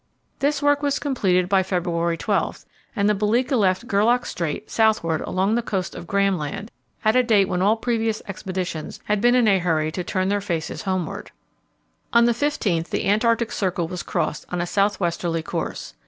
This 0.39 0.63
work 0.63 0.81
was 0.81 0.97
completed 0.97 1.47
by 1.47 1.61
February 1.61 2.17
12, 2.17 2.65
and 2.95 3.07
the 3.07 3.13
Belgica 3.13 3.55
left 3.55 3.87
Gerlache 3.87 4.25
Strait 4.25 4.67
southward 4.71 5.21
along 5.21 5.53
the 5.53 5.61
coast 5.61 5.93
of 5.93 6.07
Graham 6.07 6.39
Land, 6.39 6.71
at 7.05 7.15
a 7.15 7.21
date 7.21 7.47
when 7.47 7.61
all 7.61 7.75
previous 7.75 8.19
expeditions 8.27 8.99
had 9.03 9.21
been 9.21 9.35
in 9.35 9.47
a 9.47 9.59
hurry 9.59 9.91
to 9.91 10.03
turn 10.03 10.29
their 10.29 10.41
faces 10.41 10.81
homeward. 10.81 11.29
On 12.13 12.25
the 12.25 12.31
15th 12.31 12.87
the 12.89 13.05
Antarctic 13.05 13.51
Circle 13.51 13.87
was 13.89 14.01
crossed 14.01 14.43
on 14.49 14.59
a 14.59 14.65
south 14.65 14.99
westerly 14.99 15.43
course. 15.43 15.93